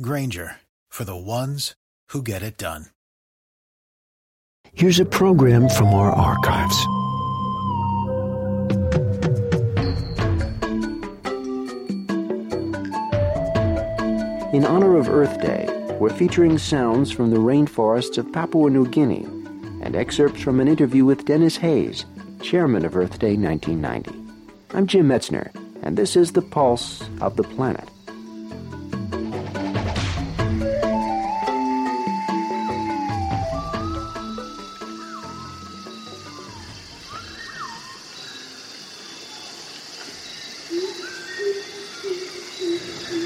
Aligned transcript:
Grainger 0.00 0.56
for 0.88 1.04
the 1.04 1.16
ones 1.16 1.74
who 2.08 2.22
get 2.22 2.42
it 2.42 2.56
done. 2.56 2.86
Here's 4.72 4.98
a 4.98 5.04
program 5.04 5.68
from 5.68 5.88
our 5.88 6.10
archives. 6.10 6.78
In 14.54 14.64
honor 14.64 14.96
of 14.96 15.10
Earth 15.10 15.38
Day, 15.42 15.68
we're 16.00 16.08
featuring 16.08 16.56
sounds 16.56 17.12
from 17.12 17.28
the 17.30 17.36
rainforests 17.36 18.16
of 18.16 18.32
Papua 18.32 18.70
New 18.70 18.88
Guinea 18.88 19.24
and 19.82 19.94
excerpts 19.94 20.40
from 20.40 20.58
an 20.60 20.68
interview 20.68 21.04
with 21.04 21.26
Denis 21.26 21.58
Hayes, 21.58 22.06
chairman 22.40 22.86
of 22.86 22.96
Earth 22.96 23.18
Day 23.18 23.36
1990. 23.36 24.10
I'm 24.70 24.86
Jim 24.86 25.08
Metzner, 25.08 25.54
and 25.82 25.98
this 25.98 26.16
is 26.16 26.32
the 26.32 26.40
pulse 26.40 27.04
of 27.20 27.36
the 27.36 27.44
planet. 27.44 27.91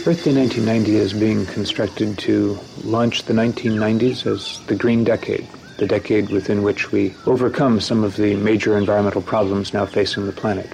Earth 0.06 0.22
Day 0.22 0.32
1990 0.32 0.96
is 0.96 1.12
being 1.12 1.46
constructed 1.46 2.16
to 2.18 2.58
launch 2.84 3.24
the 3.24 3.32
1990s 3.32 4.26
as 4.26 4.64
the 4.66 4.74
green 4.74 5.02
decade, 5.02 5.46
the 5.78 5.86
decade 5.86 6.28
within 6.30 6.62
which 6.62 6.92
we 6.92 7.12
overcome 7.26 7.80
some 7.80 8.04
of 8.04 8.16
the 8.16 8.36
major 8.36 8.76
environmental 8.76 9.22
problems 9.22 9.74
now 9.74 9.84
facing 9.84 10.26
the 10.26 10.32
planet. 10.32 10.72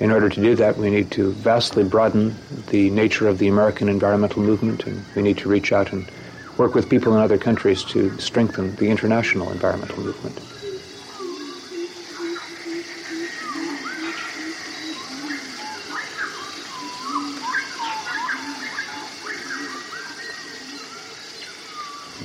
In 0.00 0.10
order 0.10 0.28
to 0.28 0.42
do 0.42 0.54
that, 0.56 0.78
we 0.78 0.90
need 0.90 1.10
to 1.12 1.32
vastly 1.32 1.84
broaden 1.84 2.34
the 2.68 2.88
nature 2.90 3.28
of 3.28 3.38
the 3.38 3.48
American 3.48 3.88
environmental 3.88 4.42
movement, 4.42 4.86
and 4.86 5.04
we 5.14 5.22
need 5.22 5.38
to 5.38 5.48
reach 5.48 5.72
out 5.72 5.92
and 5.92 6.10
work 6.56 6.74
with 6.74 6.88
people 6.88 7.14
in 7.14 7.20
other 7.20 7.38
countries 7.38 7.84
to 7.84 8.18
strengthen 8.18 8.74
the 8.76 8.88
international 8.88 9.50
environmental 9.52 10.02
movement. 10.02 10.40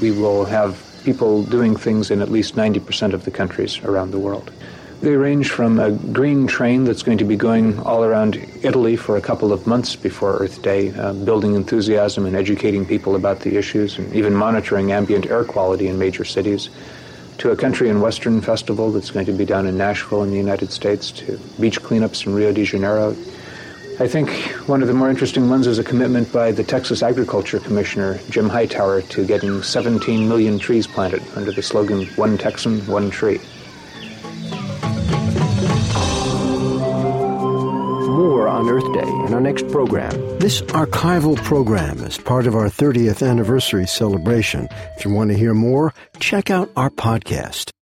We 0.02 0.12
will 0.12 0.46
have 0.46 0.84
people 1.04 1.44
doing 1.44 1.76
things 1.76 2.12
in 2.12 2.22
at 2.22 2.30
least 2.30 2.56
90% 2.56 3.14
of 3.14 3.26
the 3.26 3.32
countries 3.32 3.80
around 3.84 4.12
the 4.12 4.20
world. 4.20 4.52
They 5.00 5.16
range 5.16 5.52
from 5.52 5.80
a 5.80 5.92
green 5.92 6.48
train 6.48 6.84
that's 6.84 7.04
going 7.04 7.20
to 7.20 7.24
be 7.24 7.36
going 7.36 7.80
all 7.80 8.04
around 8.04 8.36
Italy 8.64 8.96
for 8.96 9.16
a 9.16 9.22
couple 9.22 9.54
of 9.54 9.68
months 9.68 9.96
before 9.96 10.38
Earth 10.38 10.64
Day, 10.64 10.92
uh, 10.92 11.14
building 11.14 11.54
enthusiasm 11.54 12.26
and 12.26 12.36
educating 12.36 12.84
people 12.84 13.16
about 13.16 13.42
the 13.42 13.58
issues 13.58 14.00
and 14.00 14.12
even 14.16 14.34
monitoring 14.34 14.92
ambient 14.92 15.28
air 15.28 15.44
quality 15.44 15.88
in 15.88 16.00
major 16.00 16.26
cities, 16.26 16.72
to 17.38 17.52
a 17.52 17.56
country 17.56 17.90
and 17.90 18.02
western 18.02 18.42
festival 18.42 18.92
that's 18.92 19.12
going 19.12 19.28
to 19.28 19.32
be 19.32 19.46
down 19.46 19.68
in 19.68 19.78
Nashville 19.78 20.24
in 20.24 20.32
the 20.32 20.38
United 20.38 20.72
States, 20.72 21.12
to 21.12 21.38
beach 21.60 21.80
cleanups 21.80 22.26
in 22.26 22.34
Rio 22.34 22.52
de 22.52 22.66
Janeiro, 22.66 23.16
I 24.00 24.08
think 24.08 24.30
one 24.68 24.84
of 24.84 24.88
the 24.88 24.94
more 24.94 25.10
interesting 25.10 25.50
ones 25.50 25.66
is 25.66 25.80
a 25.80 25.84
commitment 25.84 26.32
by 26.32 26.52
the 26.52 26.64
Texas 26.64 27.02
Agriculture 27.02 27.60
Commissioner, 27.60 28.20
Jim 28.30 28.48
Hightower, 28.48 29.02
to 29.02 29.26
getting 29.26 29.64
17 29.64 30.30
million 30.30 30.60
trees 30.60 30.86
planted 30.86 31.24
under 31.36 31.52
the 31.52 31.64
slogan, 31.64 32.06
One 32.16 32.38
Texan, 32.38 32.86
One 32.86 33.10
Tree. 33.10 33.40
More 38.18 38.48
on 38.48 38.70
Earth 38.70 38.94
Day 38.94 39.10
in 39.26 39.34
our 39.34 39.42
next 39.42 39.68
program. 39.70 40.12
This 40.38 40.62
archival 40.62 41.36
program 41.38 41.98
is 42.04 42.20
part 42.20 42.46
of 42.46 42.54
our 42.54 42.68
30th 42.68 43.28
anniversary 43.28 43.88
celebration. 43.88 44.68
If 44.98 45.06
you 45.06 45.12
want 45.12 45.32
to 45.32 45.38
hear 45.38 45.56
more, 45.56 45.96
check 46.20 46.52
out 46.52 46.70
our 46.76 46.92
podcast. 46.92 47.72